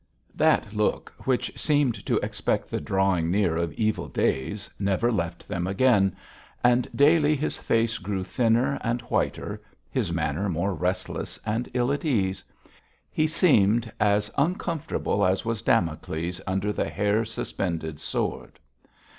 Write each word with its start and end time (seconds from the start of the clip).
That 0.33 0.73
look 0.73 1.13
which 1.25 1.51
seemed 1.55 2.07
to 2.07 2.17
expect 2.25 2.71
the 2.71 2.81
drawing 2.81 3.29
near 3.29 3.55
of 3.55 3.71
evil 3.73 4.07
days 4.07 4.67
never 4.79 5.11
left 5.11 5.47
them 5.47 5.67
again, 5.67 6.15
and 6.63 6.87
daily 6.97 7.35
his 7.35 7.59
face 7.59 7.99
grew 7.99 8.23
thinner 8.23 8.79
and 8.83 9.01
whiter, 9.03 9.61
his 9.91 10.11
manner 10.11 10.49
more 10.49 10.73
restless 10.73 11.39
and 11.45 11.69
ill 11.75 11.91
at 11.91 12.03
ease. 12.03 12.43
He 13.11 13.27
seemed 13.27 13.91
as 13.99 14.31
uncomfortable 14.39 15.23
as 15.23 15.45
was 15.45 15.61
Damocles 15.61 16.41
under 16.47 16.73
the 16.73 16.89
hair 16.89 17.23
suspended 17.23 17.99
sword. 17.99 18.57